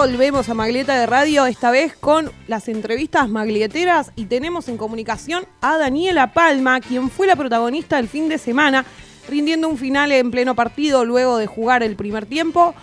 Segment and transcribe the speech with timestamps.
[0.00, 5.44] volvemos a Maglieta de Radio, esta vez con las entrevistas maglieteras y tenemos en comunicación
[5.60, 8.86] a Daniela Palma, quien fue la protagonista del fin de semana,
[9.28, 12.74] rindiendo un final en pleno partido luego de jugar el primer tiempo.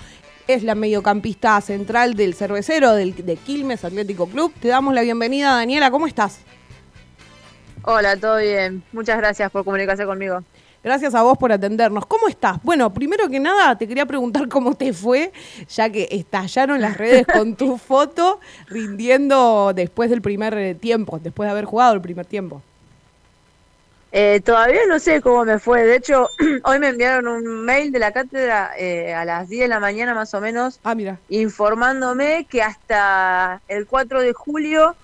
[0.47, 4.53] Es la mediocampista central del cervecero del, de Quilmes Atlético Club.
[4.61, 6.39] Te damos la bienvenida, Daniela, ¿cómo estás?
[7.83, 8.81] Hola, todo bien.
[8.93, 10.41] Muchas gracias por comunicarse conmigo.
[10.81, 12.05] Gracias a vos por atendernos.
[12.05, 12.63] ¿Cómo estás?
[12.63, 15.33] Bueno, primero que nada te quería preguntar cómo te fue,
[15.67, 21.47] ya que estallaron las redes con tu foto rindiendo después del primer eh, tiempo, después
[21.47, 22.61] de haber jugado el primer tiempo.
[24.11, 25.83] Eh, todavía no sé cómo me fue.
[25.83, 26.27] De hecho,
[26.63, 30.13] hoy me enviaron un mail de la cátedra eh, a las 10 de la mañana
[30.13, 31.17] más o menos, ah, mira.
[31.29, 34.95] informándome que hasta el 4 de julio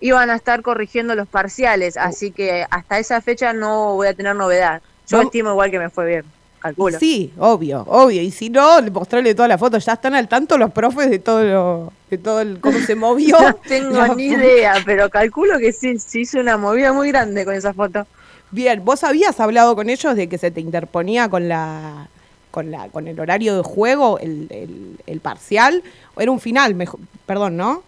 [0.00, 4.34] iban a estar corrigiendo los parciales, así que hasta esa fecha no voy a tener
[4.36, 4.82] novedad.
[5.08, 6.24] Yo estimo igual que me fue bien,
[6.60, 6.98] calculo.
[6.98, 8.20] Sí, obvio, obvio.
[8.20, 9.78] Y si no, mostrarle toda la foto.
[9.78, 13.38] Ya están al tanto los profes de todo lo, de todo el, cómo se movió.
[13.40, 17.54] no tengo ni idea, pero calculo que sí, se hizo una movida muy grande con
[17.54, 18.06] esa foto.
[18.50, 22.08] Bien, ¿vos habías hablado con ellos de que se te interponía con la
[22.50, 25.82] con la con el horario de juego, el, el, el parcial?
[26.14, 27.82] ¿O era un final, mejor, perdón, ¿no?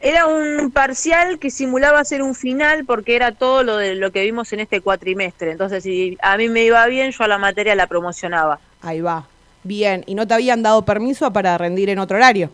[0.00, 4.22] Era un parcial que simulaba ser un final porque era todo lo de lo que
[4.22, 5.52] vimos en este cuatrimestre.
[5.52, 8.60] Entonces, si a mí me iba bien, yo a la materia la promocionaba.
[8.82, 9.26] Ahí va.
[9.62, 10.04] Bien.
[10.06, 12.50] ¿Y no te habían dado permiso para rendir en otro horario?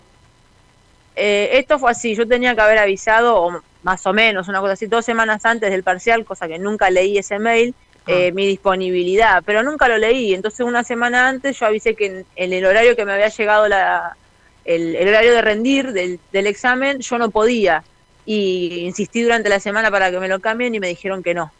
[1.16, 2.14] Eh, esto fue así.
[2.14, 5.70] Yo tenía que haber avisado, o más o menos, una cosa así, dos semanas antes
[5.70, 8.02] del parcial, cosa que nunca leí ese mail, ah.
[8.08, 10.34] eh, mi disponibilidad, pero nunca lo leí.
[10.34, 14.16] Entonces, una semana antes yo avisé que en el horario que me había llegado la,
[14.64, 17.82] el, horario de rendir del, examen, yo no podía.
[18.26, 21.50] Y insistí durante la semana para que me lo cambien y me dijeron que no.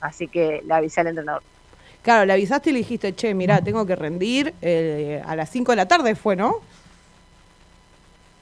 [0.00, 1.42] Así que le avisé al entrenador.
[2.02, 5.72] Claro, le avisaste y le dijiste, che, mira, tengo que rendir eh, a las 5
[5.72, 6.60] de la tarde, fue, ¿no?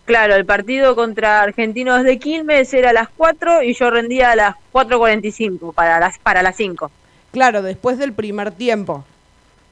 [0.06, 4.37] Claro, el partido contra Argentinos de Quilmes era a las 4 y yo rendía a
[4.37, 6.91] las 4.45 para las, para las 5.
[7.33, 9.05] Claro, después del primer tiempo.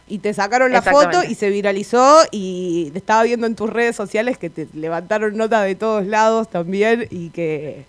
[0.08, 3.94] Y te sacaron la foto y se viralizó y te estaba viendo en tus redes
[3.94, 7.84] sociales que te levantaron notas de todos lados también y que...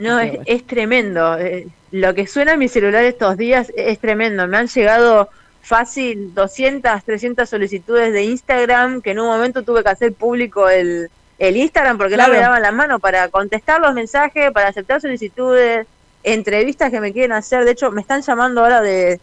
[0.00, 1.38] No, es, tremendo.
[1.38, 4.48] Eh, lo que suena en mi celular estos días es tremendo.
[4.48, 5.30] Me han llegado
[5.62, 11.08] fácil 200, 300 solicitudes de Instagram que en un momento tuve que hacer público el,
[11.38, 15.86] el Instagram porque no me daban la mano para contestar los mensajes, para aceptar solicitudes,
[16.22, 17.64] entrevistas que me quieren hacer.
[17.64, 19.20] De hecho, me están llamando ahora de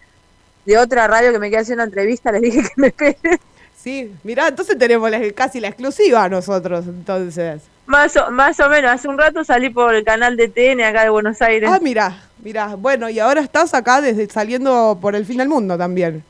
[0.65, 3.39] de otra radio que me quedé haciendo entrevista, les dije que me esperen.
[3.75, 7.63] Sí, mirá, entonces tenemos casi la exclusiva nosotros, entonces.
[7.87, 11.03] Más o, más o menos, hace un rato salí por el canal de TN acá
[11.03, 11.67] de Buenos Aires.
[11.71, 15.79] Ah, mira, mira, bueno, y ahora estás acá desde saliendo por el fin del mundo
[15.79, 16.23] también.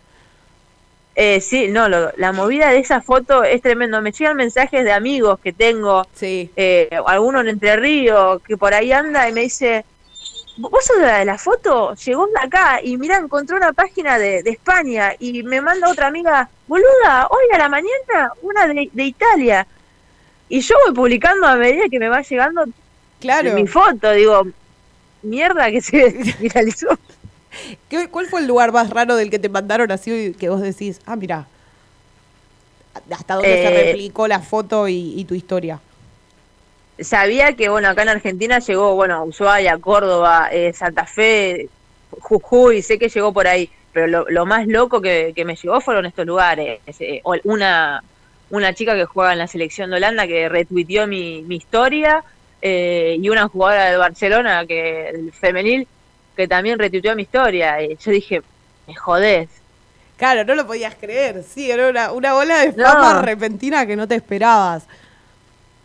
[1.23, 4.01] Eh, sí, no, la movida de esa foto es tremendo.
[4.01, 6.49] Me llegan mensajes de amigos que tengo, sí.
[6.55, 9.85] eh, alguno en Entre Ríos, que por ahí anda y me dice,
[10.57, 15.13] vos sos de la foto, llegó de acá y mira, encontró una página de, España
[15.19, 19.67] y me manda otra amiga, boluda, hoy a la mañana una de, Italia.
[20.49, 22.65] Y yo voy publicando a medida que me va llegando
[23.19, 23.53] claro.
[23.53, 24.47] mi foto, digo,
[25.21, 26.97] mierda que se viralizó.
[28.11, 31.15] ¿Cuál fue el lugar más raro del que te mandaron así que vos decís, ah,
[31.15, 31.47] mira,
[33.09, 35.79] hasta dónde se eh, replicó la foto y tu historia?
[37.03, 41.69] sabía que, bueno, acá en Argentina llegó, bueno, Ushuaia, Córdoba, eh, Santa Fe,
[42.11, 46.25] Jujuy, sé que llegó por ahí, pero lo, más loco que, me llegó fueron estos
[46.25, 46.79] lugares.
[46.99, 48.03] Eh, una,
[48.49, 52.23] una chica que juega en la selección de Holanda que retuiteó mi, mi historia
[52.63, 55.87] y una jugadora de Barcelona, que el femenil,
[56.35, 57.81] que también retuiteó mi historia.
[57.81, 58.41] Y yo dije,
[58.87, 59.49] me jodés.
[60.17, 64.07] Claro, no lo podías creer, sí, era una, una ola de fama repentina que no
[64.07, 64.83] te esperabas.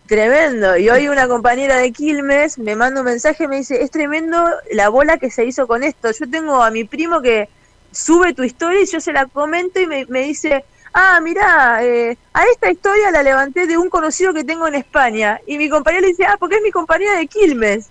[0.06, 0.76] Tremendo.
[0.76, 4.38] Y hoy una compañera de Quilmes me manda un mensaje y me dice, es tremendo
[4.72, 6.12] la bola que se hizo con esto.
[6.12, 7.48] Yo tengo a mi primo que
[7.90, 12.44] sube tu historia y yo se la comento y me, dice, ah, mira eh, a
[12.44, 15.40] esta historia la levanté de un conocido que tengo en España.
[15.44, 17.88] Y mi compañera le dice, ah, porque es mi compañera de Quilmes.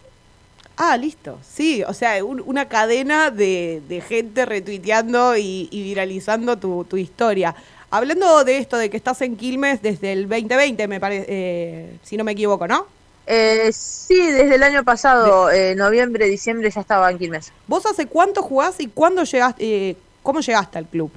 [0.77, 1.39] Ah, listo.
[1.47, 7.55] Sí, o sea, una cadena de, gente retuiteando y, viralizando tu, tu historia.
[7.91, 12.17] Hablando de esto, de que estás en Quilmes desde el 2020, me parece, eh, si
[12.17, 12.87] no me equivoco, ¿no?
[13.27, 17.51] Eh, sí, desde el año pasado, eh, noviembre, diciembre, ya estaba en Quilmes.
[17.67, 21.11] ¿Vos hace cuánto jugás y cuándo llegaste, eh, cómo llegaste al club?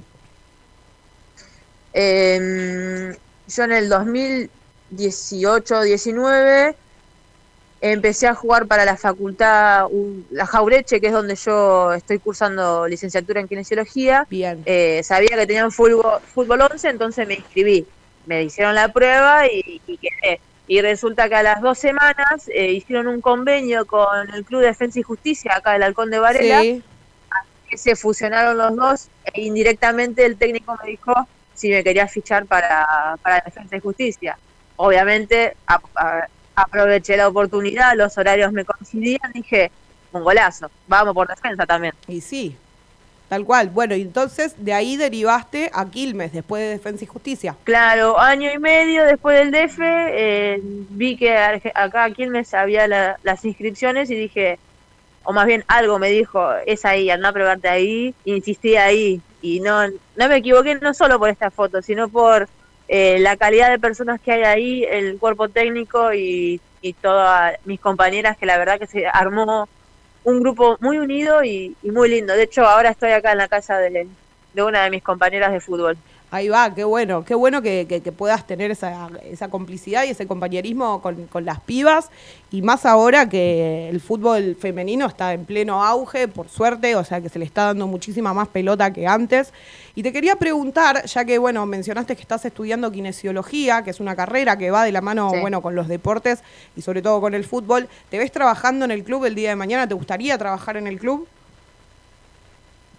[1.93, 3.15] Em,
[3.47, 4.49] yo en el 2000,
[4.89, 6.75] 18, 19,
[7.81, 9.87] empecé a jugar para la facultad,
[10.31, 14.27] la Jaureche, que es donde yo estoy cursando licenciatura en kinesiología.
[14.29, 14.61] Bien.
[14.65, 17.85] Eh, sabía que tenían fútbol, fútbol 11, entonces me inscribí.
[18.25, 20.39] Me hicieron la prueba y, quedé.
[20.67, 24.67] Y resulta que a las dos semanas eh, hicieron un convenio con el Club de
[24.67, 30.25] Defensa y Justicia, acá del Halcón de Varela, que se fusionaron los dos e indirectamente
[30.25, 34.37] el técnico me dijo si me quería fichar para, para Defensa y Justicia.
[34.75, 35.55] Obviamente
[36.61, 39.71] aproveché la oportunidad, los horarios me coincidían, dije,
[40.11, 41.93] un golazo, vamos por defensa también.
[42.07, 42.55] Y sí,
[43.27, 43.69] tal cual.
[43.69, 47.55] Bueno, y entonces de ahí derivaste a Quilmes, después de Defensa y Justicia.
[47.63, 53.45] Claro, año y medio después del DF, eh, vi que acá a Quilmes había las
[53.45, 54.59] inscripciones y dije,
[55.23, 59.21] o más bien algo me dijo, es ahí, anda a probarte ahí, insistí ahí.
[59.41, 62.49] Y no, no me equivoqué no solo por esta foto, sino por
[62.91, 66.59] eh, la calidad de personas que hay ahí, el cuerpo técnico y,
[67.01, 69.69] todas mis compañeras, que la verdad que se armó
[70.23, 72.33] un grupo muy unido y, muy lindo.
[72.33, 74.07] De hecho, ahora estoy acá en la casa de,
[74.53, 75.97] de una de mis compañeras de fútbol.
[76.31, 80.27] Ahí va, qué bueno, qué bueno que, que, puedas tener esa, esa, complicidad y ese
[80.27, 82.11] compañerismo con, con, las pibas,
[82.51, 87.19] y más ahora que el fútbol femenino está en pleno auge, por suerte, o sea
[87.19, 89.53] que se le está dando muchísima más pelota que antes.
[89.95, 94.15] Y te quería preguntar, ya que bueno, mencionaste que estás estudiando kinesiología, que es una
[94.15, 96.43] carrera que va de la mano, bueno, con los deportes
[96.75, 99.55] y sobre todo con el fútbol, ¿te ves trabajando en el club el día de
[99.55, 99.87] mañana?
[99.87, 101.27] ¿Te gustaría trabajar en el club?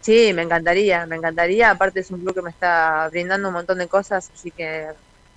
[0.01, 1.71] Sí, me encantaría, me encantaría.
[1.71, 4.89] Aparte es un club que me está brindando un montón de cosas, así que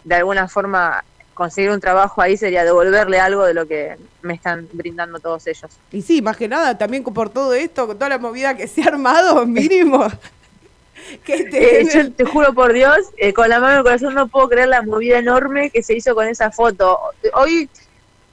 [0.03, 4.67] de alguna forma conseguir un trabajo ahí sería devolverle algo de lo que me están
[4.71, 5.71] brindando todos ellos.
[5.91, 8.83] Y sí, más que nada, también por todo esto, con toda la movida que se
[8.83, 10.07] ha armado, mínimo.
[11.25, 11.81] que te...
[11.81, 14.49] Eh, yo te juro por Dios, eh, con la mano en el corazón no puedo
[14.49, 16.99] creer la movida enorme que se hizo con esa foto.
[17.33, 17.69] Hoy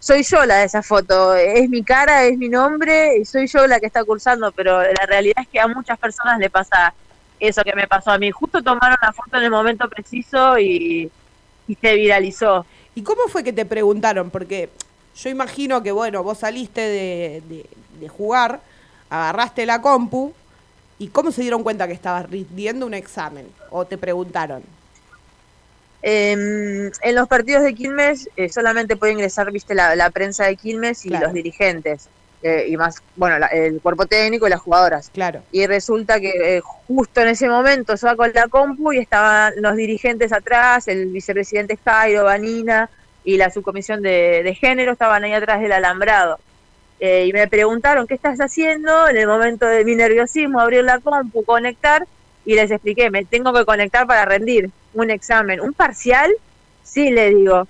[0.01, 3.67] soy yo la de esa foto, es mi cara, es mi nombre y soy yo
[3.67, 6.95] la que está cursando, pero la realidad es que a muchas personas le pasa
[7.39, 8.31] eso que me pasó a mí.
[8.31, 11.11] Justo tomaron la foto en el momento preciso y,
[11.81, 12.67] se viralizó.
[12.95, 14.31] ¿Y cómo fue que te preguntaron?
[14.31, 14.71] Porque
[15.15, 17.65] yo imagino que, bueno, vos saliste de,
[18.01, 18.61] de, jugar,
[19.09, 20.33] agarraste la compu,
[20.99, 23.47] ¿y cómo se dieron cuenta que estabas rindiendo un examen?
[23.71, 24.65] ¿O te preguntaron?
[26.03, 31.05] Eh, en los partidos de Quilmes eh, solamente puede ingresar, viste, la, prensa de Quilmes
[31.05, 32.09] y los dirigentes.
[32.43, 35.11] Eh, y más, bueno, el cuerpo técnico y las jugadoras.
[35.11, 35.43] Claro.
[35.53, 39.77] Y resulta que eh, justo en ese momento va con la compu y estaban los
[39.77, 42.89] dirigentes atrás, el vicepresidente Jairo, Vanina
[43.25, 46.39] y la subcomisión de, de género estaban ahí atrás del alambrado.
[46.99, 49.09] y me preguntaron, ¿qué estás haciendo?
[49.09, 52.07] En el momento de mi nerviosismo, abrir la compu, conectar,
[52.45, 56.31] y les expliqué, me tengo que conectar para rendir un examen, un parcial,
[56.83, 57.67] sí le digo.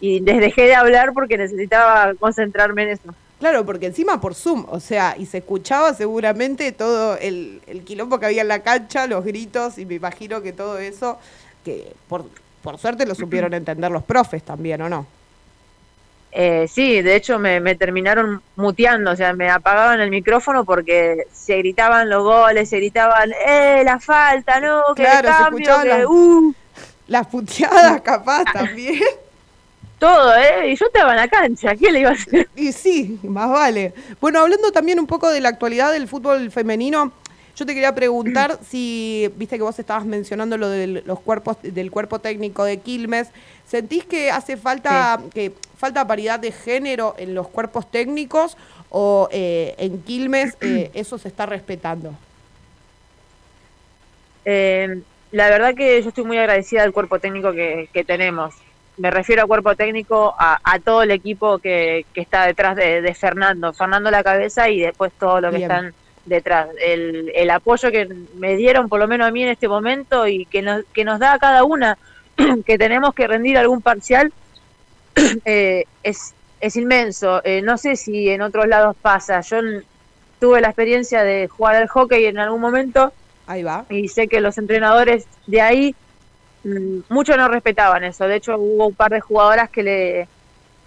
[0.00, 3.14] Y les dejé de hablar porque necesitaba concentrarme en eso.
[3.38, 8.20] Claro, porque encima por Zoom, o sea, y se escuchaba seguramente todo el, el quilombo
[8.20, 11.18] que había en la cancha, los gritos, y me imagino que todo eso,
[11.64, 12.24] que por,
[12.62, 15.06] por suerte lo supieron entender los profes también, ¿o no?
[16.34, 21.26] Eh, sí, de hecho me, me, terminaron muteando, o sea, me apagaban el micrófono porque
[21.30, 24.82] se gritaban los goles, se gritaban, ¡eh, la falta, no!
[24.96, 26.54] Que claro, cambio, se que, uh".
[27.06, 29.02] Las puteadas capaz también.
[29.98, 30.72] Todo, ¿eh?
[30.72, 32.48] Y yo estaba en la cancha, ¿qué le iba a hacer?
[32.56, 33.92] Y sí, más vale.
[34.18, 37.12] Bueno, hablando también un poco de la actualidad del fútbol femenino,
[37.54, 41.90] yo te quería preguntar si, viste que vos estabas mencionando lo de los cuerpos, del
[41.90, 43.28] cuerpo técnico de Quilmes,
[43.66, 48.56] ¿sentís que hace falta, que falta paridad de género en los cuerpos técnicos
[48.88, 52.14] o eh, en Quilmes eh, eso se está respetando?
[54.44, 58.54] Eh, la verdad que yo estoy muy agradecida del cuerpo técnico que, tenemos.
[58.96, 63.72] Me refiero a cuerpo técnico, a, todo el equipo que, está detrás de, Fernando.
[63.72, 65.94] Fernando la cabeza y después todo lo que están
[66.26, 66.68] detrás.
[66.80, 70.44] El, el, apoyo que me dieron, por lo menos a mí en este momento, y
[70.46, 71.98] que nos, que nos da a cada una
[72.66, 74.32] que tenemos que rendir algún parcial,
[75.44, 77.42] eh, es, es inmenso.
[77.44, 79.40] Eh, no sé si en otros lados pasa.
[79.40, 79.58] Yo
[80.38, 83.12] tuve la experiencia de jugar al hockey en algún momento
[83.46, 83.84] Ahí va.
[83.90, 85.94] Y sé que los entrenadores de ahí,
[86.64, 88.26] mm, muchos no respetaban eso.
[88.26, 90.28] De hecho, hubo un par de jugadoras que le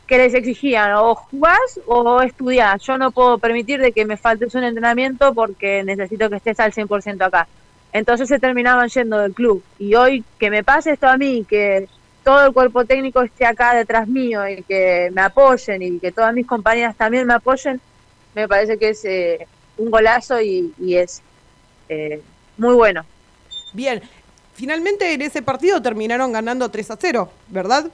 [0.07, 2.81] que les exigían o jugás o estudiás.
[2.83, 6.73] Yo no puedo permitir de que me faltes un entrenamiento porque necesito que estés al
[6.73, 7.47] 100% acá.
[7.91, 9.63] Entonces se terminaban yendo del club.
[9.79, 11.87] Y hoy que me pase esto a mí, que
[12.25, 16.33] todo el cuerpo técnico esté acá detrás mío y que me apoyen y que todas
[16.33, 17.79] mis compañeras también me apoyen,
[18.33, 21.21] me parece que es eh, un golazo y, es
[21.87, 22.19] eh,
[22.57, 23.05] muy bueno.
[23.73, 24.01] Bien,
[24.55, 27.85] finalmente en ese partido terminaron ganando 3 a 0, ¿verdad?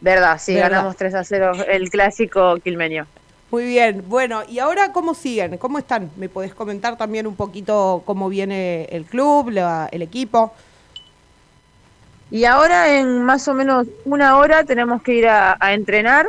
[0.00, 3.06] Verdad, sí, ganamos 3 a 0 el clásico quilmeño.
[3.50, 5.58] Muy bien, bueno, ¿y ahora cómo siguen?
[5.58, 6.10] ¿Cómo están?
[6.16, 9.50] ¿Me podés comentar también un poquito cómo viene el club,
[9.92, 10.54] el equipo?
[12.30, 16.26] Y ahora en más o menos una hora tenemos que ir a, entrenar.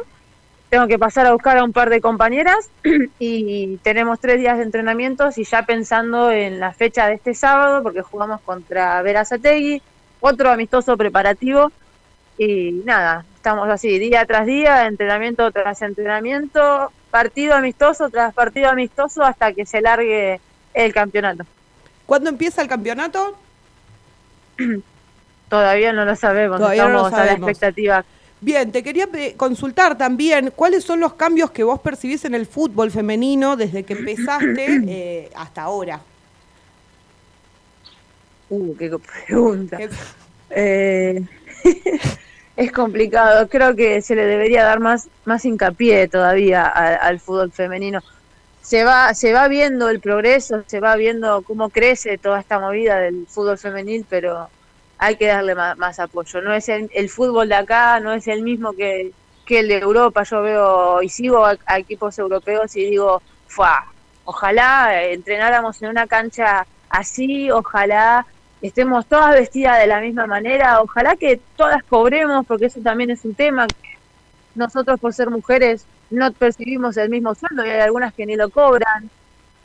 [0.69, 2.69] Tengo que pasar a buscar a un par de compañeras
[3.19, 7.81] y tenemos tres días de entrenamientos y ya pensando en la fecha de este sábado,
[7.83, 9.81] porque jugamos contra Verazategui,
[10.19, 11.71] otro amistoso preparativo.
[12.37, 19.23] Y nada, estamos así, día tras día, entrenamiento tras entrenamiento, partido amistoso tras partido amistoso
[19.23, 20.39] hasta que se largue
[20.73, 21.43] el campeonato.
[22.05, 23.37] ¿Cuándo empieza el campeonato?
[25.49, 28.05] Todavía no lo sabemos, estamos a la expectativa.
[28.41, 32.89] Bien, te quería consultar también cuáles son los cambios que vos percibís en el fútbol
[32.89, 35.99] femenino desde que empezaste eh, hasta ahora.
[38.49, 38.91] Uh, qué
[39.27, 39.77] pregunta.
[40.51, 41.21] Eh,
[42.55, 43.49] es complicado.
[43.49, 48.01] Creo que se le debería dar más, más hincapié todavía al, fútbol femenino.
[48.61, 52.99] Se va, se va viendo el progreso, se va viendo cómo crece toda esta movida
[52.99, 54.49] del fútbol femenil, pero
[54.99, 56.41] hay que darle más, apoyo.
[56.41, 59.13] No es el, fútbol de acá, no es el mismo que,
[59.45, 60.23] que el de Europa.
[60.23, 63.85] Yo veo y sigo a, equipos europeos y digo, Fua,
[64.25, 68.25] ojalá entrenáramos en una cancha así, ojalá
[68.61, 73.23] estemos todas vestidas de la misma manera, ojalá que todas cobremos, porque eso también es
[73.23, 73.67] un tema.
[74.53, 78.49] Nosotros por ser mujeres no percibimos el mismo sueldo y hay algunas que ni lo
[78.49, 79.09] cobran.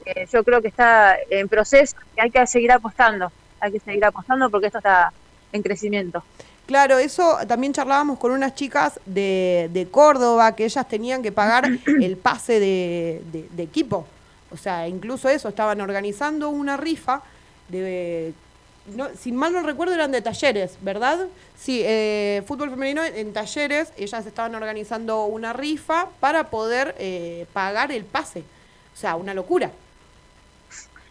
[0.05, 4.05] Eh, yo creo que está en proceso y hay que seguir apostando, hay que seguir
[4.05, 5.13] apostando porque esto está
[5.55, 6.23] en crecimiento.
[6.67, 11.69] Claro, eso también charlábamos con unas chicas de, de Córdoba que ellas tenían que pagar
[11.87, 14.07] el pase de, de, equipo.
[14.51, 17.23] O sea, incluso eso, estaban organizando una rifa
[17.69, 18.35] de
[18.95, 21.27] no, si mal no recuerdo, eran de talleres, ¿verdad?
[21.59, 27.93] Sí, eh, fútbol femenino en talleres, ellas estaban organizando una rifa para poder eh, pagar
[27.93, 28.41] el pase.
[28.93, 29.71] O sea, una locura.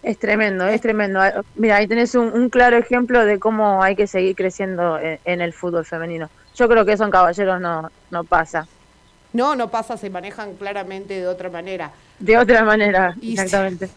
[0.03, 1.21] Es tremendo, es tremendo.
[1.21, 5.53] Ah, mira, ahí tenés un, claro ejemplo de cómo hay que seguir creciendo en, el
[5.53, 6.29] fútbol femenino.
[6.55, 8.67] Yo creo que eso en Caballeros no, no pasa.
[9.31, 11.91] No, no pasa, se manejan claramente de otra manera.
[12.19, 13.89] De otra manera, exactamente.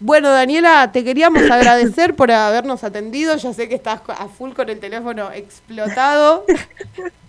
[0.00, 3.36] Bueno, Daniela, te queríamos agradecer por habernos atendido.
[3.36, 6.44] Ya sé que estás a full con el teléfono explotado.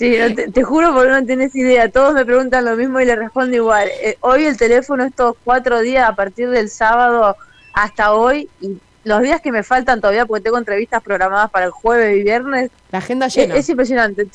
[0.00, 0.16] Sí,
[0.54, 1.90] te, juro porque no tenés idea.
[1.90, 3.86] Todos me preguntan lo mismo y le respondo igual.
[4.00, 7.36] Eh, hoy el teléfono estos cuatro días a partir del sábado
[7.74, 11.70] hasta hoy y los días que me faltan todavía porque tengo entrevistas programadas para el
[11.70, 12.70] jueves y viernes.
[12.90, 13.54] La agenda llena.
[13.56, 14.26] Es, impresionante.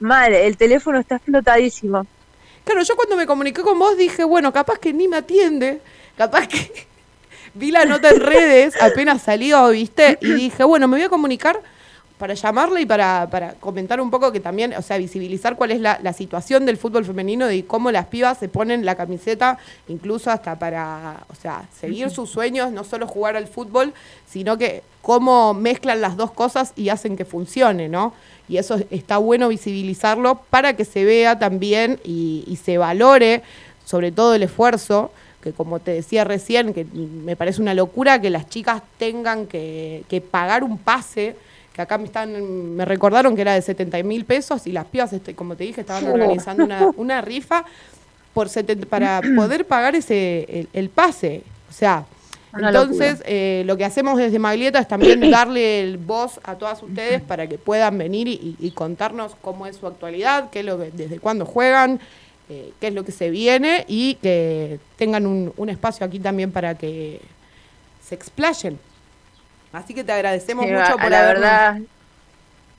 [0.00, 2.04] Madre, el teléfono está explotadísimo.
[2.64, 5.80] Claro, yo cuando me comuniqué con vos dije, bueno, capaz que ni me atiende,
[6.18, 6.88] capaz que
[7.54, 10.18] vi la nota en redes, apenas salió, ¿viste?
[10.20, 11.62] Y dije, bueno, me voy a comunicar
[12.18, 15.80] para llamarle y para, para comentar un poco que también, o sea, visibilizar cuál es
[15.80, 19.58] la, situación del fútbol femenino y cómo las pibas se ponen la camiseta,
[19.88, 23.92] incluso hasta para, o sea, seguir sus sueños, no solo jugar al fútbol,
[24.26, 28.14] sino que cómo mezclan las dos cosas y hacen que funcione, ¿no?
[28.48, 33.42] Y eso está bueno visibilizarlo para que se vea también y, y se valore,
[33.84, 35.10] sobre todo el esfuerzo
[35.46, 40.24] que como te decía recién, que me parece una locura que las chicas tengan que,
[40.28, 41.36] pagar un pase,
[41.76, 45.12] que acá me están, me recordaron que era de 70 mil pesos y las pibas,
[45.12, 46.64] este, como te dije, estaban organizando
[46.96, 47.66] una, rifa
[48.32, 48.48] por
[48.88, 51.42] para poder pagar ese el, pase.
[51.68, 52.06] O sea,
[52.58, 57.20] entonces eh, lo que hacemos desde Maglieta es también darle el voz a todas ustedes
[57.20, 62.00] para que puedan venir y, contarnos cómo es su actualidad, qué lo desde cuándo juegan,
[62.48, 66.74] eh, qué es lo que se viene y que tengan un, espacio aquí también para
[66.74, 67.20] que
[68.02, 68.78] se explayen.
[69.76, 71.78] Así que te agradecemos mucho por la verdad.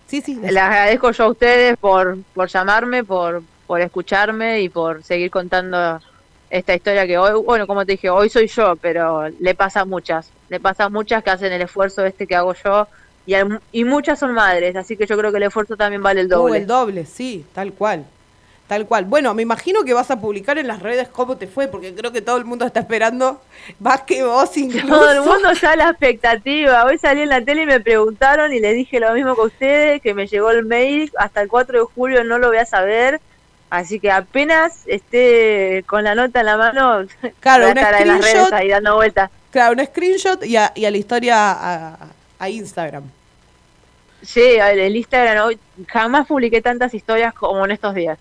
[0.08, 0.36] Sí, sí.
[0.36, 6.02] Les agradezco yo a ustedes por, por llamarme, por, por escucharme y por seguir contando
[6.50, 9.86] esta historia que hoy, bueno, como te dije, hoy soy yo, pero le pasa a
[9.86, 12.88] muchas, le pasa a muchas que hacen el esfuerzo este que hago yo
[13.28, 13.36] y,
[13.74, 16.60] y muchas son madres, así que yo creo que el esfuerzo también vale el doble.
[16.60, 18.06] el doble, sí, tal cual.
[18.68, 19.06] Tal cual.
[19.06, 22.12] Bueno, me imagino que vas a publicar en las redes cómo te fue, porque creo
[22.12, 23.42] que todo el mundo está esperando
[23.80, 24.88] más que vos incluso.
[24.88, 26.84] Todo el mundo ya la expectativa.
[26.84, 30.02] Hoy salí en la tele y me preguntaron y le dije lo mismo que ustedes,
[30.02, 33.22] que me llegó el mail, hasta el 4 de julio no lo voy a saber.
[33.70, 37.06] Así que apenas esté con la nota en la mano,
[37.40, 39.30] claro, voy a estar en las redes ahí dando vueltas.
[39.52, 41.98] Claro, un screenshot y a, la historia
[42.40, 43.04] a, Instagram.
[44.22, 48.18] Sí, el Instagram hoy jamás publiqué tantas historias como en estos días.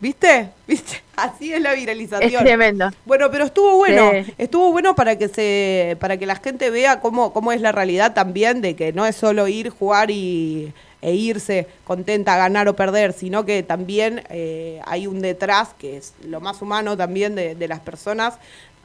[0.00, 0.50] ¿Viste?
[0.66, 1.02] ¿Viste?
[1.16, 2.30] Así es la viralización.
[2.30, 2.90] Es tremendo.
[3.04, 4.12] Bueno, pero estuvo bueno.
[4.36, 8.12] Estuvo bueno para que se para que la gente vea cómo, cómo es la realidad
[8.12, 12.76] también de que no es solo ir, jugar y, e irse contenta a ganar o
[12.76, 17.68] perder, sino que también eh, hay un detrás que es lo más humano también de,
[17.68, 18.34] las personas,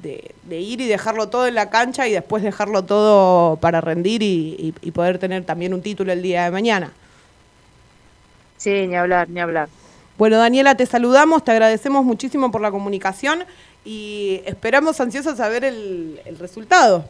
[0.01, 4.73] de, ir y dejarlo todo en la cancha y después dejarlo todo para rendir y,
[4.81, 6.91] y poder tener también un título el día de mañana.
[8.57, 9.69] Sí, ni hablar, ni hablar.
[10.17, 13.43] Bueno, Daniela, te saludamos, te agradecemos muchísimo por la comunicación
[13.83, 17.05] y esperamos ansiosos a ver el, resultado.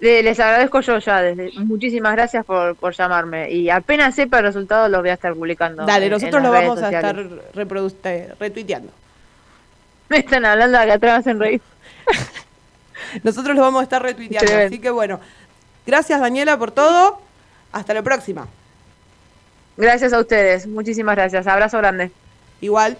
[0.00, 4.88] Les agradezco yo ya, desde, muchísimas gracias por, por, llamarme y apenas sepa el resultado
[4.88, 5.84] lo voy a estar publicando.
[5.84, 7.16] Dale, nosotros lo vamos a estar
[8.38, 8.92] retuiteando.
[10.08, 11.60] Me están hablando acá atrás en reír.
[13.22, 15.20] nosotros lo vamos a estar retuiteando, así que bueno,
[15.86, 17.20] gracias Daniela por todo,
[17.72, 18.46] hasta la próxima.
[19.78, 22.10] Gracias a ustedes, muchísimas gracias, abrazo grande.
[22.60, 22.98] Igual.